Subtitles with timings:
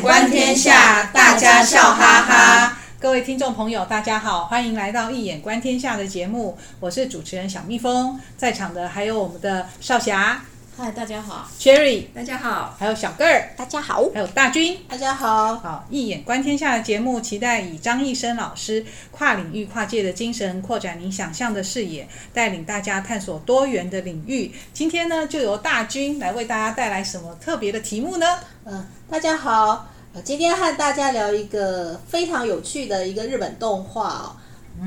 [0.00, 2.78] 观天下，大家笑哈哈。
[2.98, 10.42] 各位听众朋友，大家好，欢迎来到《一眼观天下》的节目，我是主持人小蜜蜂，在场的还有我们的少侠。
[10.76, 15.54] 嗨，大家好，Cherry，大家好，还有小个儿，大家好，还有大军，大家好。
[15.54, 24.52] 好，一眼观天下的节目，期待以张易生老师跨领域、跨界的精神，扩展您想象的视野，带领大家探索多元的领域。
[24.72, 28.26] 今天呢，就由大军来为大家带来什么特别的题目呢？
[28.64, 29.86] 嗯，大家好，
[30.24, 34.36] 今天和大家聊一个非常有趣的一个日本动画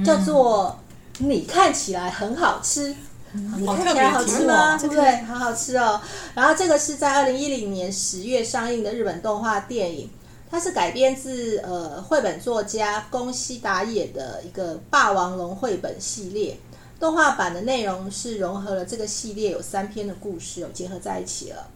[0.05, 0.77] 叫做
[1.25, 2.89] 《你看起来很好吃》。
[3.33, 4.77] 你看起来好吃吗？
[4.77, 5.21] 对不对？
[5.23, 5.99] 好好吃哦。
[6.33, 10.09] 然后这个是在二零一零年十月上映的日本动画电影，
[10.49, 16.57] 它是改编自呃绘本作家宫西达也的一个霸王龙绘本系列。
[16.99, 21.67] 动画版的内容是融合了这个系列有三篇的故事有，结合在一起了。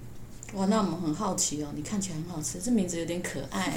[0.56, 3.72] 哇，那我们很好奇哦，你看起来很好吃，这名字有点可爱，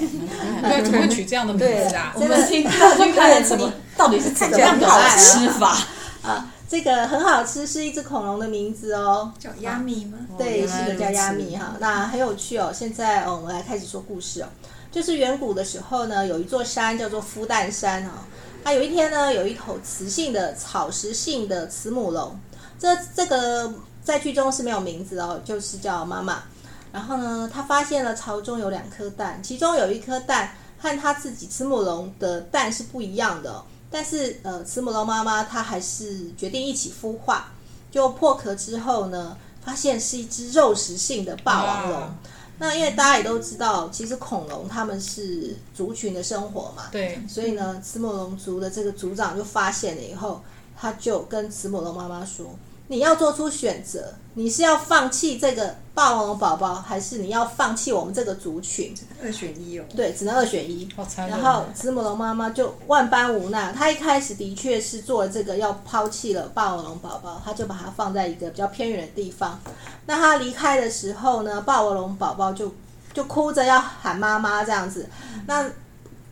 [0.63, 2.11] 对，怎么会取这样的名字啊？
[2.15, 5.77] 我们听 到就看什么，到底是怎么 样好吃法
[6.23, 6.51] 啊？
[6.67, 10.17] 这个很好吃，是一只恐龙的名字哦，叫亚米吗？
[10.37, 11.75] 对，是的，叫亚米哈。
[11.79, 12.71] 那很有趣哦。
[12.73, 14.47] 现在哦，我们来开始说故事哦。
[14.91, 18.11] 就是远古的时候呢，有一座山叫做孵蛋山哦。
[18.63, 22.39] 那有一天呢，有一头雌性的草食性的慈母龙，
[22.79, 23.71] 这这个
[24.03, 26.41] 在剧中是没有名字哦，就是叫妈妈。
[26.91, 33.63] 然后呢，他发现了巢中有两颗蛋，其中有一颗蛋和他自己慈母龙的蛋是不一样的哦。
[33.95, 37.53] 但是，呃，慈母龙妈妈她还是决定一起孵化。
[37.89, 42.01] 就破壳之后呢，发现是一只肉食性的霸王龙。
[42.01, 42.15] 啊、
[42.59, 47.21] 那因为大家也都知道，其实恐龙他们是族群的生活嘛，对。
[47.25, 50.41] 所以呢，慈母龙族的这个族长就发现了以后，
[50.75, 52.53] 他就跟慈母龙妈妈说。
[52.87, 58.93] 你要做出选择，你是要放弃这个霸王龙宝宝，还是你要放弃我们这个族群？
[59.23, 59.83] 二选一哦。
[59.95, 60.87] 对，只能二选一。
[61.27, 69.59] 然后慈母龙妈妈就万般无奈，她一开始的确是做了这个，要抛弃了霸王龙宝宝，她就把它放在一个比较偏远的地方。
[70.05, 72.71] 那她离开的时候呢，霸王龙宝宝就
[73.13, 75.09] 就哭着要喊妈妈这样子。
[75.47, 75.67] 那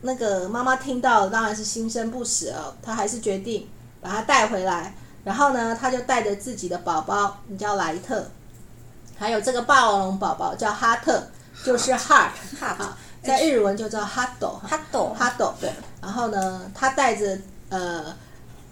[0.02, 3.66] 那个妈妈听到当然是心生不舍哦，她还是决定
[4.00, 4.94] 把它带回来。
[5.24, 8.24] 然后呢，他就带着自己的宝宝，你叫莱特，
[9.18, 11.22] 还有这个霸王龙宝宝叫哈特，
[11.64, 12.30] 就是 heart，
[12.60, 15.72] 哈，在日文就叫哈斗，哈斗，哈斗，对。
[16.00, 17.38] 然后呢，他带着
[17.70, 18.14] 呃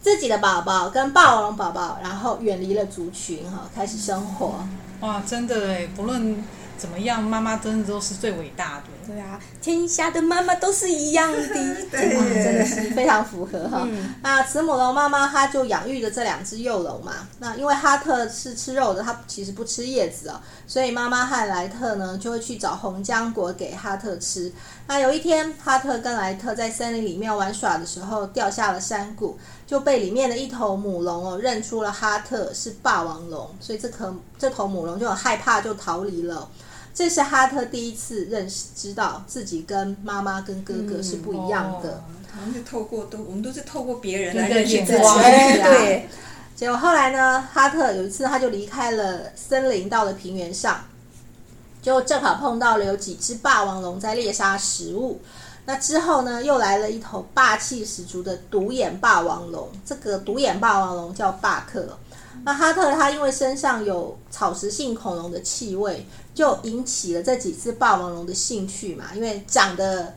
[0.00, 4.64] 自己的宝宝跟霸王龙宝宝，然后远离了族群哈，开始生活。
[5.00, 6.44] 哇，真的哎，不论。
[6.74, 7.22] 怎么样？
[7.22, 8.84] 妈妈真的都是最伟大的。
[9.06, 11.48] 对啊，天下的妈妈都是一样的，
[11.90, 13.82] 对，真的是非常符合哈。
[13.86, 17.28] 嗯、那慈母龙妈妈她就养育了这两只幼龙嘛。
[17.38, 24.52] 那因为哈特是吃肉的，它其实不吃叶子哦，所以妈妈和莱特呢就会去找红浆果给哈特吃。
[24.86, 36.48] 那有一天，哈特跟莱特在森林里面玩耍的时候掉下了山谷，就被里面的一头母龙哦认出了哈特是霸王龙，所以这颗这头母龙就很害怕，就逃离了。
[36.94, 42.03] 这是哈特第一次认识，知道自己跟妈妈跟哥哥是不一样的。
[42.30, 44.98] 好像是透过都，我们都是透过别人来认识自己。
[44.98, 46.08] 对。
[46.54, 50.84] 结果后来呢，哈特有一次他就离开了森林，到了平原上，
[51.81, 55.20] 就正好碰到了有几只霸王龙在猎杀食物。
[55.64, 59.69] 那之后呢，又来了一头霸气十足的独眼霸王龙。
[59.84, 61.98] 这个独眼霸王龙叫霸克。
[62.44, 69.06] 那哈特他因为身上有草食性恐龙的气味，就引起了这几只霸王龙的兴趣嘛。
[69.14, 70.14] 因为长得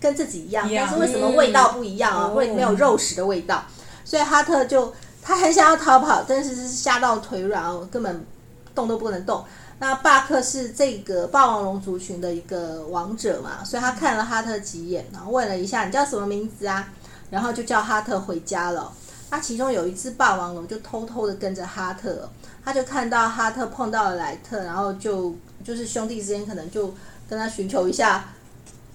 [0.00, 2.28] 跟自己一样，但是为什么味道不一样啊？
[2.28, 3.64] 会没有肉食的味道，
[4.04, 8.26] 所以哈特就他很想要逃跑，但是是吓到腿软哦，根本
[8.74, 9.44] 动都不能动。
[9.80, 16.88] 那巴克是这个霸王龙族群的一个王者嘛，所以他看了哈特几眼，然后问了一下：“你叫什么名字啊？”
[17.30, 18.92] 然后就叫哈特回家了。
[19.30, 22.28] 他其中有一只霸王龙就偷偷的跟着哈特，
[22.64, 26.94] 他就看到哈特碰到了莱特，然后就就是兄弟之间可能就
[27.28, 28.24] 跟他寻求一下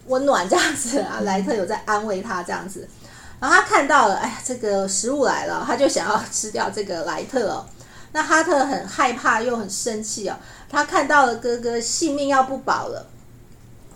[0.08, 2.88] 温暖这样子啊，莱特有在安慰他这样子，
[3.40, 7.66] 然后他看到了，哎呀，这个食物来了，他就想要吃掉这个莱特哦。
[8.12, 10.36] 那哈特很害怕又很生气哦，
[10.69, 13.06] 他看到了哥哥性命要不保了，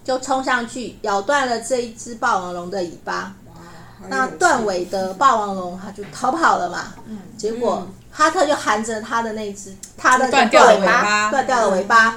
[0.04, 3.36] 就冲上去咬断了这一只霸王龙的尾巴。
[4.08, 6.94] 那断尾的霸王龙，它就逃跑了嘛。
[7.08, 12.16] 嗯，结果哈特就含着他的那只，他的断掉的尾巴，断掉了尾巴，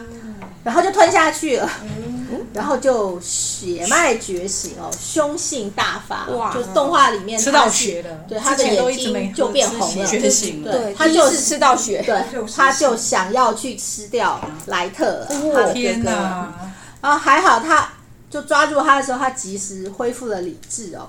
[0.62, 1.68] 然后就吞下去了。
[1.82, 6.26] 嗯，然后就血脉觉醒哦，凶性大发。
[6.28, 6.52] 哇！
[6.52, 10.70] 就动画里面吃到血的，对，他的眼睛就变红了，觉醒了。
[10.70, 12.22] 对，他就是吃到血，对，
[12.54, 15.72] 他就想要去吃掉莱特了。
[15.72, 16.52] 天哪！
[17.00, 17.88] 然后还好他。
[18.30, 21.08] 就抓住他的时候，他及时恢复了理智哦。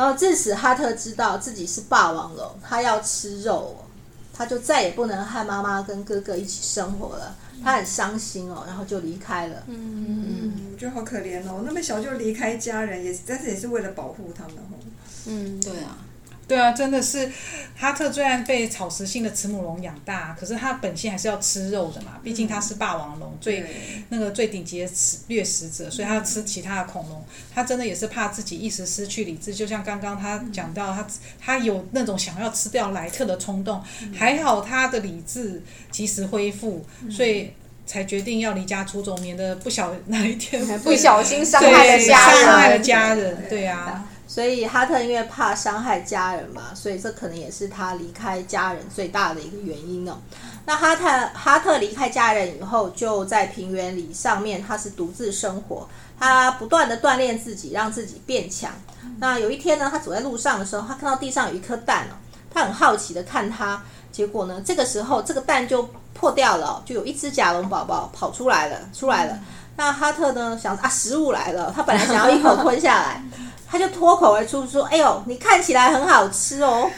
[0.00, 3.84] 然后自此，哈特知道自己是霸王龙，他要吃肉哦，
[4.32, 7.36] 他就再也不能和妈妈跟哥哥一起生活了。
[7.62, 9.62] 他很伤心哦，然后就离开了。
[9.66, 14.80] 嗯嗯，我觉得好可怜哦，那么小就离开家人，也但是也是为了保护他们哦。
[15.26, 15.98] 嗯，对啊。
[16.50, 17.30] 对啊，真的是
[17.76, 22.18] 哈特虽然被草食性的慈母龙养大，可是他本性还是要吃肉的嘛。
[22.24, 23.64] 毕竟他是霸王龙，最
[24.08, 24.90] 那个最顶级的
[25.28, 27.24] 掠食者，所以他要吃其他的恐龙。
[27.54, 31.06] 他真的也是怕自己一时失去理智，就像刚刚他讲到，他
[31.40, 33.80] 他有那种想要吃掉莱特的冲动，
[34.12, 35.62] 还好他的理智
[35.92, 37.52] 及时恢复，所以
[37.86, 42.44] 才决定要离家出走，免得不小哪一天 不小心伤害了家人。
[42.44, 44.04] 伤害了家人，对啊。
[44.30, 50.18] 所以哈特因为怕伤害家人嘛，所以这可能也是他离开家人最大的一个原因哦。
[50.64, 51.02] 那哈特
[51.34, 58.70] 哈特离开家人以后，就在平原里上面，他是独自生活，他不断的锻炼自己，让自己变强。
[59.18, 62.14] 那有一天呢，他走在路上的时候，他看到地上有一颗蛋哦，
[62.54, 63.82] 他很好奇的看它，
[64.12, 69.36] 结果呢，这个时候这个蛋就破掉了，就有一只甲龙宝宝跑出来了，出来了。
[69.74, 73.20] 那哈特呢想啊，食物来了，他本来想要一口吞下来。
[73.70, 76.90] 他就脱口而出说：“哎呦，你看起来很好吃哦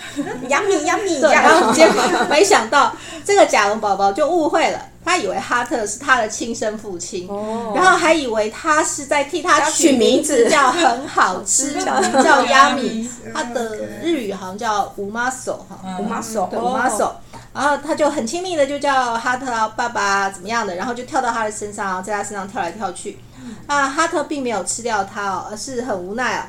[0.48, 1.20] ，yummy yummy。
[1.30, 13.06] ”然后结果没想到这个甲龙宝宝就误会了，他以为哈特是他的亲生父亲，哦、然后还以为他是在替他取名字，叫很好吃， 叫 yummy。
[13.34, 17.14] 他的日语好像叫五妈手哈，五妈手，五妈手。
[17.52, 19.46] 然后他就很亲密的就叫哈特
[19.76, 23.18] 爸爸怎么样的，然后就跳到他的身上，在他身上跳来跳去。
[23.66, 26.48] 啊，哈特并没有吃掉他哦，而是很无奈啊。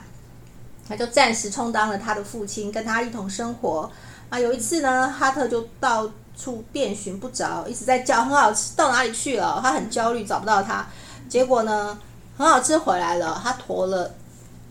[0.88, 3.90] 他就暂时充当了他的父亲，跟他一同生活。
[4.30, 9.60] 啊，有一次呢，哈特就到处遍寻不着，一直在叫很好吃，到哪里去了？
[9.62, 10.88] 他很焦虑，找不到他。
[11.30, 11.98] 结果呢，
[12.38, 14.14] 很好吃回来了，他驮了，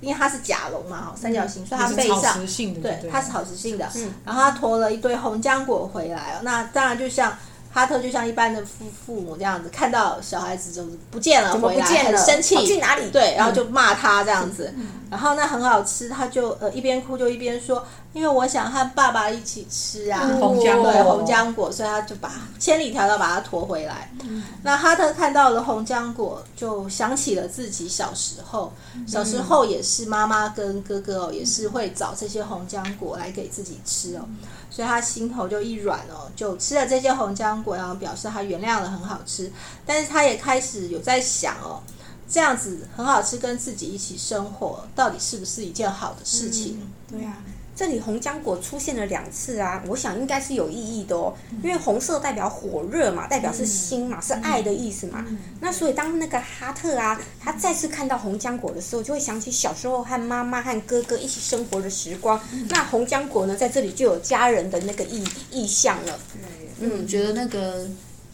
[0.00, 2.46] 因为他是甲龙嘛，三角形，所以他背上
[2.82, 3.88] 对，他是草食性的。
[3.94, 6.38] 嗯，然后他驮了一堆红浆果回来。
[6.42, 7.32] 那当然就像。
[7.72, 13.10] 哈特就像一般的父父母这样子，看到小孩子就不见了，回来很生气，去哪里？
[13.10, 14.72] 对，然后就骂他这样子。
[15.10, 17.84] 然后那很好吃，他就呃一边哭就一边说，
[18.14, 24.10] 因为我想和爸爸一起吃啊，红浆对红浆果，所以他就把千里迢迢把它驮回来。
[24.62, 28.72] 那哈特看到了红浆果，就想起了自己小时候，
[29.06, 34.26] 小时候也是妈妈跟哥哥哦，也是会找这些红浆果来给自己吃哦。
[34.70, 39.50] 所以他心头就一软哦，就吃了这些红浆果，然后表示他原谅了，很好吃。
[39.86, 41.82] 但是他也开始有在想哦，
[42.28, 46.78] 这样子很好吃，跟自己一起生活，到底是不是一件好的事情？
[46.80, 47.38] 嗯、对啊。
[47.74, 51.32] 这里红浆果出现了两次啊，我想应该是有意义的哦，
[51.64, 55.24] 因为红色代表火热嘛，代表是心嘛，是爱的意思嘛。
[55.58, 62.38] 那所以当那个哈特啊，他再次看到红浆果的时候，就会想起小时候和妈妈和哥哥一起生活的时光。
[62.68, 66.18] 那红浆果呢，在这里就有家人的那个意意象了。
[66.82, 67.86] 嗯，觉得那个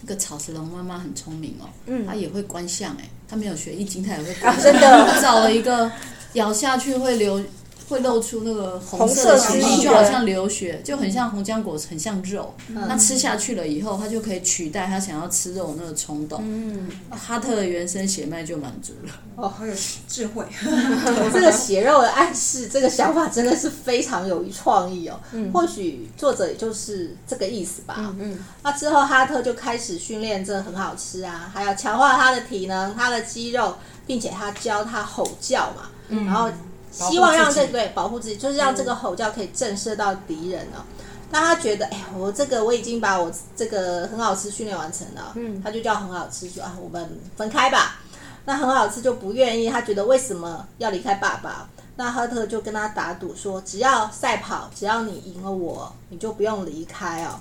[0.02, 4.60] 那个草食龙妈妈很聪明哦，嗯，她也会观象哎，她没有学易经，她也会观啊。
[4.62, 5.90] 真的， 找了一个
[6.34, 7.42] 咬下去会流。
[7.88, 12.54] 会露出那个红色的汁液，就好像流血，就很像红浆果，很像肉。
[12.68, 16.40] 那、嗯、吃下去了以后，它就可以取代他想要吃肉那个冲动。
[16.44, 19.12] 嗯，哈特的原生血脉就满足了。
[19.36, 19.74] 哦，好有
[20.06, 20.44] 智慧。
[21.32, 25.18] 这个血肉的暗示，这个想法真的是非常有创意哦。
[25.32, 27.94] 嗯、或许作者也就是这个意思吧。
[27.98, 28.38] 嗯嗯。
[28.62, 35.88] 那之后，哈特就开始训练，这很好吃啊，还要强化他的体能、他的肌肉，并且他教他吼叫嘛。
[36.08, 36.26] 嗯。
[36.26, 36.50] 然后。
[36.90, 40.84] 希望让这个对保护自己，就是让这个吼叫可以震慑到敌人哦。
[41.30, 48.00] 那他觉得，哎，我这个我已经把我这个很好吃训练完成了，嗯，他就叫很好吃，说啊，我们分开吧。
[48.46, 51.68] 那很好吃就不愿意，他觉得为什么要离开爸爸？
[51.98, 57.40] 那哈特就跟他打赌说，只要赛跑，只要你赢了我，你就不用离开哦。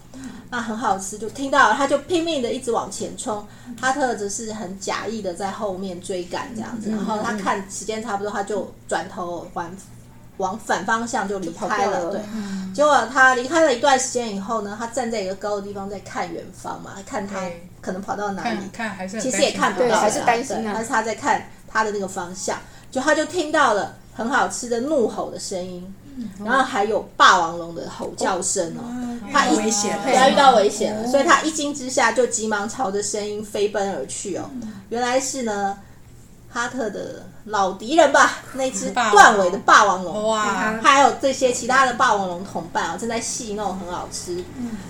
[0.50, 3.46] 那很好吃，就听到了，他就拼命的一直往前冲。
[3.80, 6.90] 哈特则是很假意的在后面追赶这样子。
[6.90, 9.70] 然后他看时间差不多，他就转头往
[10.38, 12.10] 往反方向就离开了。
[12.10, 12.22] 对，
[12.74, 17.44] 结果他离开了一段时间以后呢，他站在一个高的地方在看远方嘛，看他
[17.80, 18.58] 可能跑到哪里。
[18.74, 20.72] 看还是其实也看不到，还是担心啊。
[20.74, 22.58] 但是他在看他的那个方向，
[22.90, 23.96] 就他就听到了。
[24.18, 25.94] 很好吃的怒吼的声音，
[26.44, 28.82] 然后还有霸王龙的吼叫声哦。
[29.32, 34.50] 他一危险，他遇到危险了，所以他一惊之下就急忙朝着声音飞奔而去哦。
[34.90, 35.78] 原来是呢，
[36.50, 40.28] 哈特的老敌人吧，那只断尾的霸王龙。
[40.28, 44.44] 哇，还有这些其他的霸王龙同伴啊，正在戏弄，很好吃，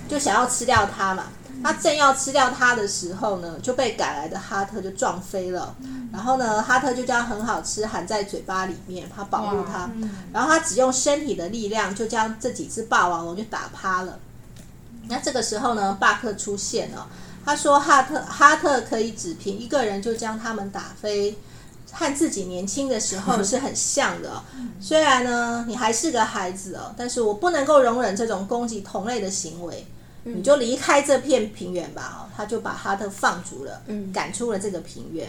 [0.07, 1.25] 就想要吃掉它嘛。
[1.63, 5.75] 他正要吃掉它的时候呢，就被赶来的哈特就撞飞了。
[6.11, 9.89] 然后呢，哈特就将很好吃含在嘴巴里面，他保护他。
[10.31, 14.19] 然后他只用身体的力量就将这几只霸王龙就打趴了。
[15.07, 17.07] 那这个时候呢，巴克出现了。
[17.45, 21.37] 他说哈特哈特可以只凭一个人就将他们打飞。
[21.89, 24.43] 和自己年轻的时候是很像的，
[24.79, 29.87] 虽然呢，你还是个孩子哦，但是我不能够容忍这种攻击同类的行为，
[30.35, 32.19] 你就离开这片平原吧。
[32.19, 33.81] 哦，他就把哈特放逐了，
[34.13, 35.27] 赶出了这个平原。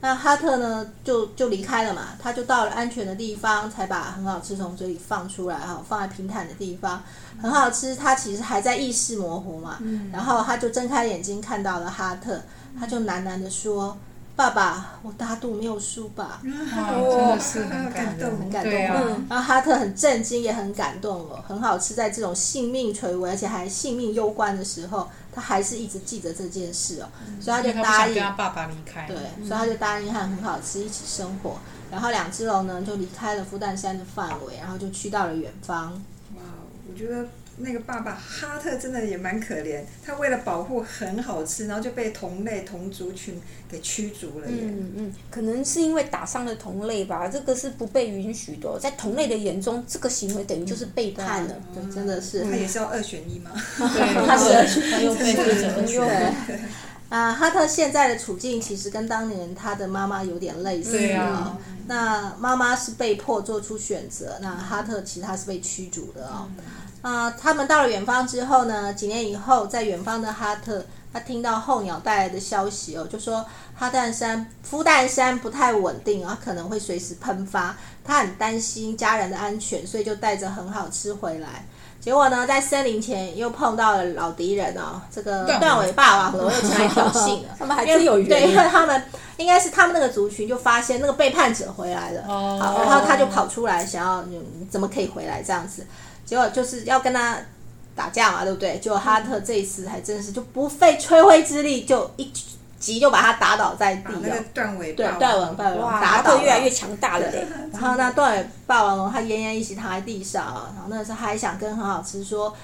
[0.00, 7.02] 那哈特呢，就就离开了嘛，他就到了安全的地方，才把很好吃从嘴里放出来哈，放在平坦的地方，
[7.42, 7.96] 很好吃。
[7.96, 9.78] 他其实还在意识模糊嘛，
[10.12, 12.40] 然后他就睁开眼睛看到了哈特，
[12.78, 13.96] 他就喃喃地说。
[14.38, 16.40] 爸爸，我大肚没有输吧？
[16.46, 19.26] 哇，真的是很 感动，很感动。
[19.28, 21.92] 然后哈特很震惊，也很感动哦，很好吃。
[21.92, 29.08] 在这种性命垂危，而且还性命攸关的时候，他还是一直记着这件事哦，嗯、所以他就答应他他爸爸离开。
[29.08, 31.56] 对，所以他就答应和很好吃一起生活。
[31.90, 35.94] 然后两只龙呢，就离开了孵蛋山的范围，然后就去到了远方。
[36.36, 36.42] 哇，
[36.88, 37.26] 我觉得。
[37.60, 44.46] 那个爸爸哈特真的也蛮可怜，他为了保护很好吃，然后就被同类同族群给驱逐了。
[44.48, 51.54] 嗯嗯，可能是因为打伤了同类吧，这个是不被允许的，在同类的眼中，这个行为等于就是背叛了。
[51.74, 52.44] 对，真的是。
[52.44, 53.50] 他也是要二选一吗？
[53.78, 56.58] 对， 他是二选一，他又被逼着二选一。
[57.08, 60.92] 啊，哈特现在的处境其实跟当年他的妈妈有点类似。
[60.92, 61.58] 对啊。
[61.86, 66.46] 那妈妈是被迫做出选择，那哈特其实他是被驱逐的哦。
[67.00, 73.44] 啊、呃，他们到了远方之后呢，几年以后，在远方的哈特，他听到候鸟带来的消息哦，就说
[73.76, 81.64] 哈蛋山孵蛋山不太稳定啊，可能会随时喷发，他很担心家人的安全，所以就带着很好吃回来。
[82.00, 89.02] 结果呢，在森林前又碰到了老敌人哦，这个断尾霸王龙又前来挑衅了，他们还真有缘，对，因为他们
[89.36, 94.40] 应该是他们那个族群就发现那个背叛者回来了，哦、好，然后他就跑出来想要，你
[94.70, 95.86] 怎么可以回来这样子？
[96.28, 97.38] 结果就是要跟他
[97.96, 98.78] 打架嘛，对不对？
[98.78, 102.30] 结果哈特这一次还真是就不费吹灰之力，就一
[102.78, 104.12] 击就把他打倒在地。
[104.22, 107.26] 那个断尾对断尾霸王打倒，越来越强大了。
[107.72, 112.54] 然后那断尾霸王龙他奄奄一息躺在地上啊，然后那时候他还想跟很好吃说，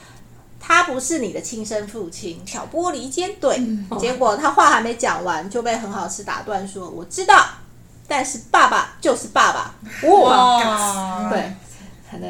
[0.61, 3.35] 他不是你的亲生父亲，挑拨离间。
[3.40, 7.44] 对，嗯、结果他话还没讲完就被很好吃打断说，我知道，
[8.06, 9.75] 但是爸爸就是爸爸。
[10.09, 11.28] 哇，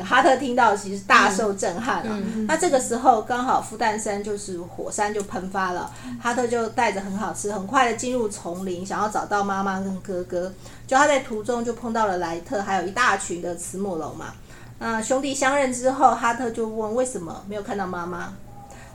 [0.04, 2.18] 哈特听到其实大受震撼了。
[2.46, 10.52] 那这个时候刚好孵蛋山就是火山就喷发了，嗯、哈特就带着很好吃，很快的进入丛林，想要找到妈妈跟哥哥。
[10.86, 14.34] 就他在途中就碰到了莱特，还有一大群的慈母龙嘛。
[14.78, 18.34] 那兄弟相认之后，哈特就问为什么没有看到妈妈？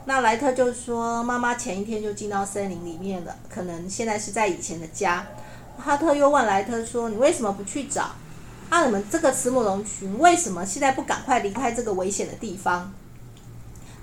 [0.06, 5.26] 那莱特就说妈妈前一天就进到森林里面了，可能现在是在以前的家。
[5.78, 8.10] 哈特又问莱特说：“你为什么不去找？”
[8.70, 12.90] 啊，你们这个慈母龙群为什么现在不赶快离开这个危险的地方？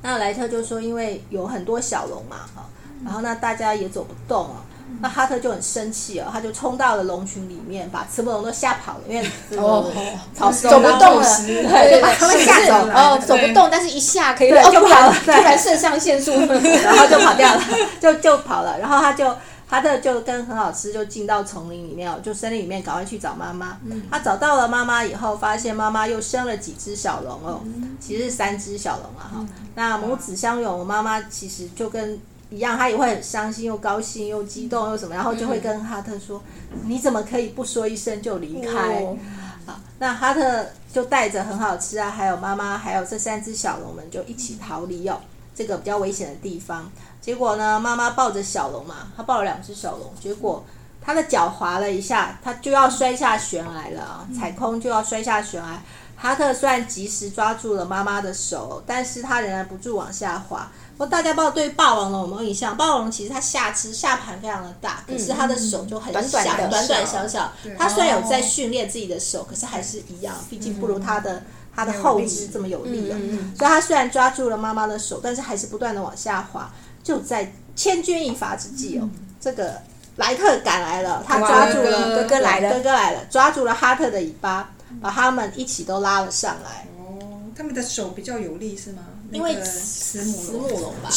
[0.01, 2.65] 那莱特就说，因为有很多小龙嘛，哈，
[3.05, 4.61] 然后那大家也走不动啊。
[5.01, 9.25] 那哈特就很生气哦，他就冲到了龙群里面，把慈母龙都吓跑了，因为
[9.57, 9.89] 哦，
[10.33, 12.93] 走走不动了，对，就把他们吓走了。
[12.93, 16.31] 哦，走不动，但是一下可以就跑了，突然肾上腺素，
[16.83, 17.61] 然后就跑掉了，
[18.01, 19.33] 就就跑了，然后他就。
[19.69, 23.77] 哈特就跟很好吃，就进到丛林里面哦，就森林里面赶快去找妈妈。
[23.85, 29.31] 嗯、他找到了妈妈以后，发现妈妈又生了几只小龙哦，嗯、其实是三只小龙啊哈。
[29.39, 32.17] 嗯、那母子相拥，妈妈其实就跟
[32.49, 39.17] 一样，她也会很伤心，又高兴，又激动，又什么，然后就会跟哈特说：“嗯、你怎么可以不说一声就离开？”哦、
[39.65, 45.19] 好，那哈特就带着很好吃啊，还有妈妈，还有这三只小龙们就一起逃离哦，
[45.53, 46.89] 这个比较危险的地方。
[47.27, 50.63] 结果呢，妈妈抱着小龙嘛，她抱了两只小龙，结果
[51.01, 54.27] 她的脚滑了一下，她就要摔下悬崖了啊！
[54.33, 55.83] 踩空就要摔下悬崖。
[56.15, 60.71] 哈特虽然及时抓住了妈妈的手，但是他仍然不住往下滑。
[60.93, 62.77] 不过大家不知道对霸王龙有没有印象？
[62.77, 67.51] 霸王龙其实它下肢下盘非常的大，可是它的手就很小，短短小小。
[67.77, 71.43] 它虽然有在训练自己的手，可是还是一样，毕竟不如它的
[71.75, 73.19] 它的后肢这么有力啊。
[73.57, 76.71] 所以它虽然抓住了妈妈的手，但是还是不断的往下滑。
[77.07, 79.81] 就在千钧一发之际哦，嗯、这个
[80.17, 84.71] 莱特赶来了，他抓住了哥哥来了，哥哥来了，抓住了哈特的尾巴，
[85.01, 86.85] 把他们一起都拉了上来。
[86.99, 89.03] 哦，他们的手比较有力是吗？
[89.31, 91.09] 因为慈母龙吧，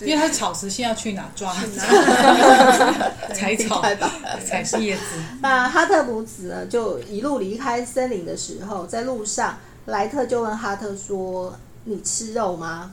[0.00, 1.52] 因为它草食性要去哪抓？
[3.34, 4.10] 采草吧，
[4.46, 5.02] 采叶子。
[5.42, 12.92] 那哈特母子呢，就一路离开森林的时候，在路上，莱特就问哈特说：“你吃肉吗？”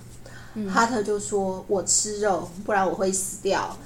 [0.69, 3.77] 哈特就说：“我吃肉，不然我会死掉。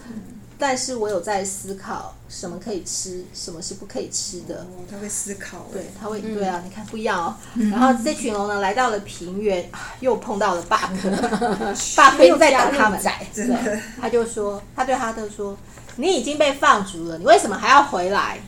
[0.57, 4.62] 但是我有在思考，什么可以吃，什么是不可以吃的。
[4.62, 7.36] 哦，他会思考，对，他会，对啊，你看不一样哦。
[7.69, 9.69] 然后这群龙呢，来到了平原，
[10.00, 11.10] 又碰到了巴克，
[11.98, 12.98] 巴克又在等他们。
[13.34, 15.57] 真的，他就说，他对哈特说
[15.98, 18.39] ：“你已经被放逐了，你为什么还要回来？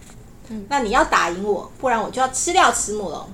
[0.70, 3.30] 那你要打赢我，不然我就要吃掉慈母龙。”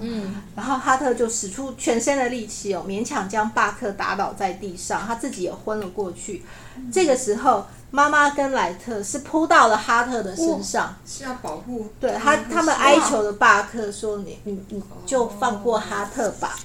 [0.00, 6.44] 嗯，然后哈特就使出全身的力气哦，勉强将巴克打倒在地上，他自己也昏了过去。
[6.92, 11.86] 这个时候，妈妈跟莱特是扑到了哈特的身上，是要保护。
[12.00, 16.56] 对他，他们哀求的巴克说：“你，你，你就放过哈特吧。”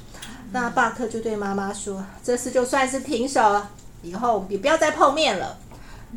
[0.52, 3.70] 那巴克就对妈妈说：“这次就算是平手了，
[4.02, 5.58] 以后也不要再碰面了。”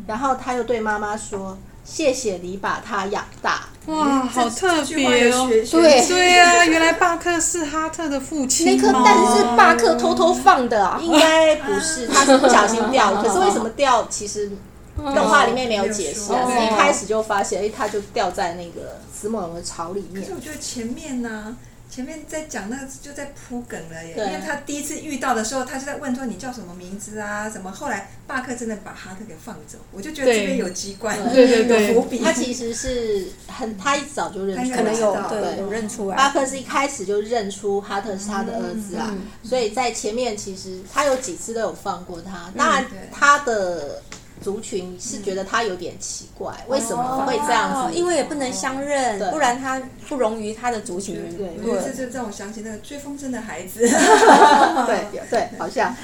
[0.07, 1.57] 然后他又对妈妈说。
[1.87, 3.69] 谢谢你把他养大。
[3.87, 5.47] 哇，好特别哦！
[5.49, 8.67] 对对啊，原来巴克是哈特的父亲。
[8.67, 10.99] 那颗蛋是巴克偷偷放的啊？
[11.01, 13.15] 应该不是，他是不小心掉。
[13.23, 14.05] 可是为什么掉？
[14.11, 14.51] 其实
[14.97, 16.43] 动画里面没有解释啊。
[16.61, 20.21] 一开始就发现，哎，他就掉在那个慈母龙的巢里面。
[20.21, 21.57] 可是我觉得前面呢。
[21.89, 27.49] 前面在讲那个就在铺梗了耶，因为他第一次遇到的时候，他就在问说，你叫什么名字啊？
[27.49, 27.71] 什么？
[27.71, 32.19] 后来巴克真的把哈特给放走，我就觉得这边有机关，对对对， 有伏笔。
[32.19, 36.17] 他其实是很，他一早就认出来，可能有对有认出来。
[36.17, 42.53] 巴克是一开始就认出哈特是他的儿子啊，所以在前面其实他有几次都有放过他。
[42.57, 44.03] 当然他的。
[44.43, 47.89] 族群是觉得他有点奇怪，嗯、为什么会这样子？
[47.89, 51.17] 哦、因为也不能相认，哦、不然他不容于他的族群。
[51.37, 53.81] 对，对，这这让我想起那个追风筝的孩子。
[53.81, 55.95] 对 对，好像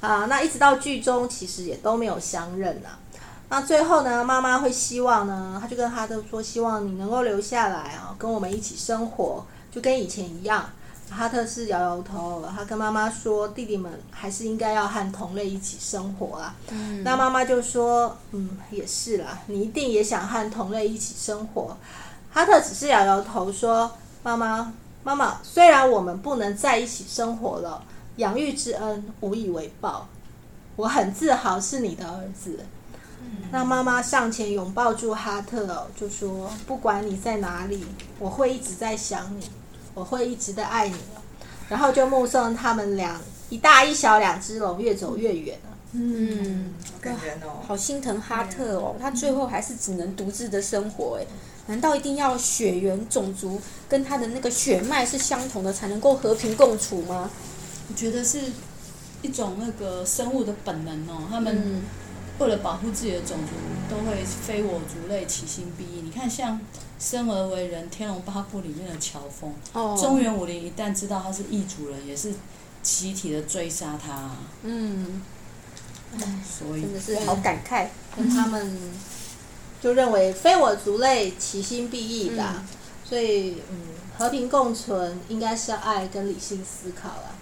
[0.00, 2.98] 啊，那一直到剧中其实也都没有相认啊。
[3.50, 10.70] 那最后呢，妈妈会希望呢，他就跟哈特说，希望你能够留下来啊，跟我们一起生活，就跟以前一样。
[11.10, 16.54] 哈特是摇摇头，他跟妈妈说：“弟弟们还是应该要和同类一起生活啦。
[16.70, 21.76] 嗯”那妈妈就说：“嗯，也是啦，你一定也想和同类一起生活。”
[22.30, 23.90] 哈特只是摇摇头说
[24.22, 24.72] ：“妈妈，
[25.02, 27.82] 妈妈，虽然我们不能在一起生活了，
[28.16, 30.06] 养育之恩无以为报，
[30.76, 32.60] 我很自豪是你的儿子。
[33.20, 37.84] 嗯”那妈妈上前拥抱住哈特，就说：“不管你在哪里，
[38.18, 39.50] 我会一直在想你。”
[39.98, 40.94] 我会一直的爱你，
[41.68, 45.76] 然后就目送他们俩一大一小两只龙越走越远了。
[45.90, 51.18] 嗯，好感人哦，好心疼哈特哦，他最后还是只能独自的生活。
[51.20, 51.26] 哎，
[51.66, 57.28] 难道一定要血缘种族跟他的那个血脉是相同的才能够和平共处吗？
[57.88, 58.38] 我觉得是
[59.22, 61.82] 一种那个生物的本能哦，他们
[62.38, 63.52] 为了保护自己的种族，
[63.92, 66.02] 都会非我族类，其心必异。
[66.02, 66.60] 你看像。
[66.98, 72.32] 生而为人，《天龙八部》里面的乔峰，哦、中原武林一旦知道他是异族人，也是
[72.82, 74.30] 集体的追杀他。
[74.62, 75.22] 嗯，
[76.44, 77.86] 所以真的是好感慨。
[78.16, 78.76] 跟他们
[79.80, 82.54] 就认为非我族类，其心必异吧。
[82.56, 82.68] 嗯、
[83.08, 83.80] 所以，嗯，
[84.18, 87.34] 和平共存应该是要爱跟理性思考了。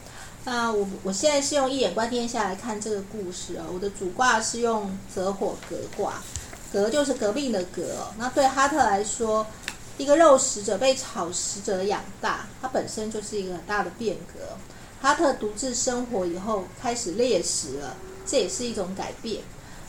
[0.45, 6.23] 那我我现在是用一眼观天下来看这个故事啊，我的主卦是用泽火革卦。
[6.77, 9.47] 革就是革命的革，那对哈特来说，
[9.97, 14.59] 一个肉食者被草食者养大，它本身就是一个很大的变革。
[15.01, 19.43] 哈特独自生活以后，开始猎食了，这也是一种改变。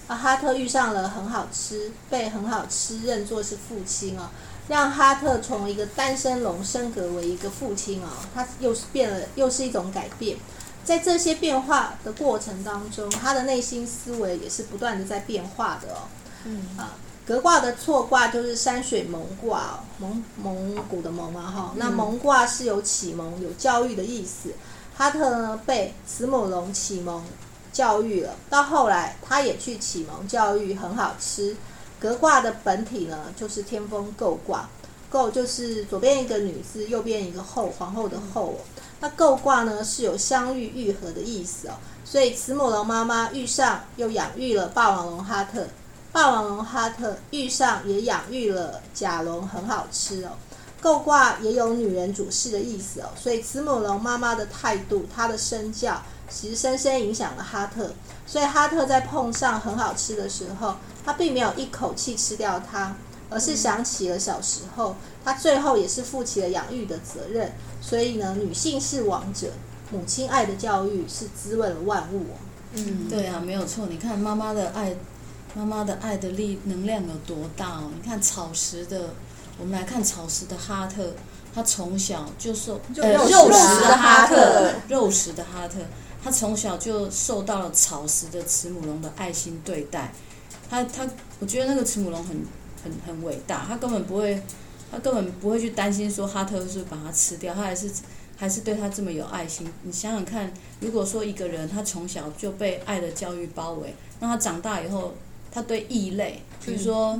[0.08, 4.32] 啊，哈特遇上了很好吃，被很好吃认作是父亲啊，
[4.69, 10.38] 让哈特从一个单身龙升格为一个父亲啊，他又是变了，又是一种改变。
[10.86, 16.08] 在这些变化的过程当中，他的内心思维也是不断的在变化的哦。
[16.45, 16.95] 嗯啊，
[17.26, 21.73] 革卦的错卦就是山水蒙卦哦，蒙蒙古的蒙嘛哈。
[21.76, 24.52] 那蒙卦是有启蒙、有教育的意思。
[24.95, 27.23] 哈特呢被慈母龙启蒙
[27.71, 31.56] 教育了，到后来他也去启蒙教育，很好吃。
[32.00, 34.67] 革卦的本体呢就是天风姤卦，
[35.12, 38.56] 姤就是左边一个女字，右边一个后，皇后的后。
[39.00, 41.73] 那姤卦呢是有相遇愈合的意思哦，
[42.04, 45.67] 所以慈母龙妈妈遇上又养育了霸王龙哈特。
[46.12, 50.32] 霸王龙哈特遇上也养育了甲龙，很好吃哦。
[50.80, 57.91] 够卦也有女人主事的意思哦，所以慈母龙妈妈的态度，她的身教，其实深深影响了哈特。
[58.26, 62.96] 所以哈特在碰上很好吃的时候，他并没有一口气吃掉它，
[63.30, 67.52] 而是想起了小时候，他最后也是负起了养育的责任。
[67.82, 69.52] 所以呢，女性是王者，
[69.91, 72.26] 母亲爱的教育是滋润了万物。
[72.74, 73.88] 嗯，对啊，没有错。
[73.88, 74.96] 你看妈妈的爱。
[75.58, 77.89] 妈妈的爱的力能量有多大哦？
[77.96, 79.10] 你看草食的，
[79.58, 81.12] 我们来看草食的哈特，
[81.52, 85.80] 他从小就受呃肉食的哈特，肉食的哈特，
[86.24, 90.13] 他从小就受到了草食的慈母龙的爱心对待。
[90.70, 91.08] 他他，
[91.39, 92.38] 我觉得那个慈母龙很
[92.84, 94.39] 很很伟大，他根本不会，
[94.91, 97.89] 他根本不会去担心说哈特是不是把它吃掉，他还是
[98.38, 99.67] 还是对他这么有爱心。
[99.82, 105.15] 你想想看，如果说一个人他从小就被爱的教育包围，那他长大以后，
[105.51, 107.19] 他对异类，比如说。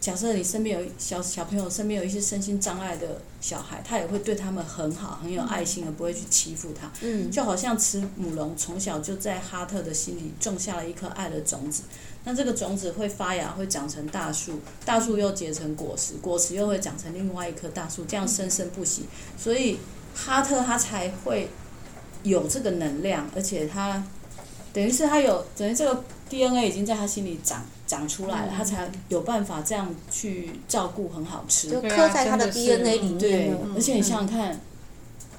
[0.00, 6.92] 假设你身边有小小朋友，身边有一些身心障碍的小孩，他也会对他们很好，很有爱心，而不会去欺负他。
[7.00, 11.84] 嗯，就好像慈母龙从小就在哈特的心里种下了一颗爱的种子，
[12.24, 19.04] 那这个种子会发芽，会长成大树，大树又结成果实，果实又会长成另外一棵大树，这样生生不息。
[19.38, 19.78] 所以
[20.14, 21.48] 哈特他才会
[22.24, 24.04] 有这个能量，而且他
[24.74, 27.62] 等于是他有等于这个 DNA 已经在他心里长。
[27.86, 33.18] 长出来了，他才有办法这样去照顾，很好吃，就刻在他的 DNA 里面。
[33.18, 34.58] 对，而且你想想看，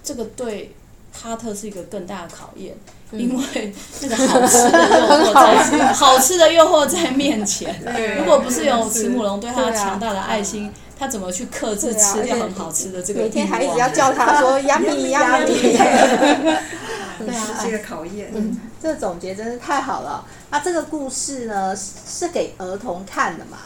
[0.04, 0.76] 这个对
[1.12, 2.76] 哈特是一个更大的考验，
[3.12, 7.82] 因为那个好吃的诱惑在，好吃的诱惑在面前。
[8.20, 13.22] 如果不是有慈母龙对他强大的爱心，他怎么去克制吃掉很好吃的这个？
[13.22, 16.56] 每天还一直要叫他说 “yummy yummy”。
[17.20, 18.32] 对啊，是一个考验。
[18.34, 20.26] 嗯，这个总结真是太好了。
[20.50, 23.58] 那这个故事呢，是给儿童看的嘛？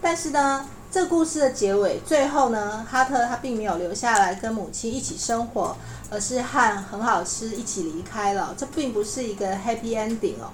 [0.00, 5.76] 但是呢，这个故事的结尾最后呢，哈特他并没有留下来跟母亲一起生活，
[6.10, 8.54] 而是和很好吃一起离开了。
[8.56, 10.50] 这并不是一个 happy ending 哦。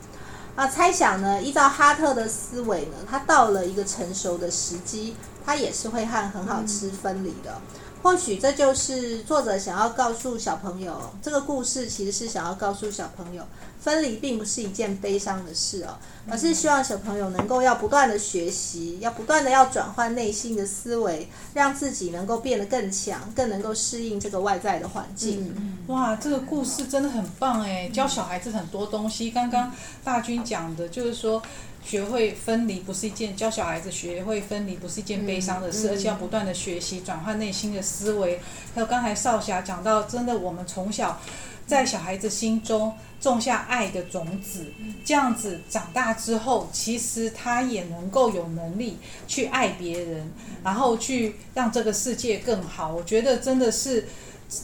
[0.56, 7.52] 那猜想呢，依照哈特的思维呢，他到了一个成熟的时机，他也是会和很好吃分离的。
[7.52, 7.62] 嗯
[8.02, 13.42] 或许这就是作者想要告诉小朋友，这个故事其实是想要告诉小朋友，
[13.80, 15.96] 分离并不是一件悲伤的事哦，
[16.30, 25.82] 而是希望小朋友能够要不断的学习，要不断的要转换内心的思维，让自己能够变得更强，更能够适应这个外在的环境。
[25.88, 29.32] 哇，这个故事真的很棒哎，教小孩子很多东西。
[29.32, 29.72] 刚刚
[30.04, 31.42] 大军讲的就是说。
[31.87, 38.40] 学会分离不是一件教小孩子学会分离不是一件悲伤的事，嗯嗯、而且要不断的学习转换内心的思维。
[38.75, 41.20] 还有刚才少侠讲到，真的我们从小
[41.64, 44.66] 在小孩子心中种下爱的种子，
[45.05, 50.29] 这样子长大之后，其实他也能够有能力去爱别人，
[50.64, 52.92] 然后去让这个世界更好。
[52.92, 54.09] 我觉得真的是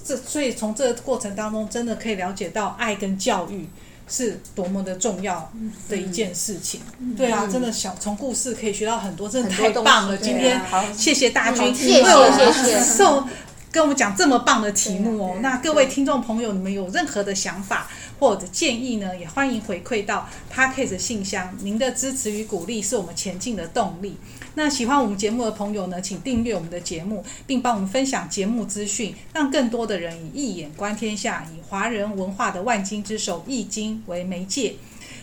[0.05, 3.69] 这，所以从这个过程当中，真的可以了解到爱跟教育。
[4.13, 5.51] 是多么的重要
[5.89, 10.19] 的一件事情，嗯、对啊，嗯、真的小从故事可以学到很多，真的太棒了。
[10.19, 10.61] 今天
[10.95, 13.27] 谢谢大军，谢谢谢谢受
[13.71, 15.37] 跟我们讲这么棒的题目哦。
[15.41, 17.89] 那各位听众朋友，你们有任何的想法
[18.21, 19.17] 或者建议呢？
[19.17, 24.19] 也欢迎回馈到 Podcast 信箱，您的支持与鼓励是我们前进的动力。
[24.55, 34.75] 那喜欢我们节目的朋友呢，请订阅我们的节目，并帮我们分享节目资讯，让更多的人以一眼观天下，以华人文化的万经之首《易经》为媒介，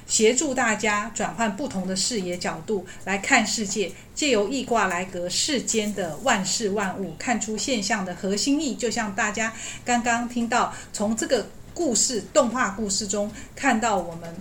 [0.08, 8.74] 协助大家转换不同的视野角度来看世界，借由易卦来隔世间的万事万物，看出现象的核心意。
[8.74, 9.54] 就像大家
[9.86, 14.36] 刚刚听到，从这个故事动画故事中看到我们。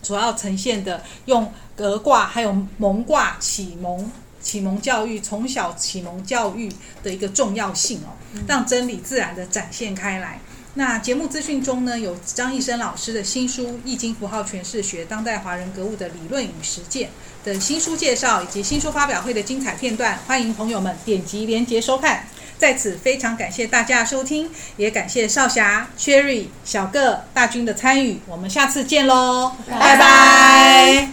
[0.00, 4.10] 所要呈现的，用革卦还有蒙卦启蒙
[4.42, 6.68] 启蒙教育，从小启蒙教育
[7.04, 10.40] 的一个重要性哦，让真理自然的展现开来。
[10.74, 17.10] 那节目资讯中呢，有张易生老师的新书《易经符号诠释学：当代华人格物的理论与实践》
[17.46, 22.26] 的新书介绍，以及新书发表会的精彩片段，欢迎朋友们点击连结收看。
[22.58, 29.78] 在此非常感谢大家的收听，也感谢少侠、Cherry、小个、大军的参与，我们下次见喽，拜拜。
[29.78, 31.06] 拜拜。